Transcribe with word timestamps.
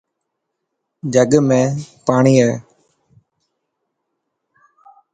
جڳ 1.13 1.31
۾ 1.49 1.61
پاڻي 2.05 2.33
هي. 2.41 2.51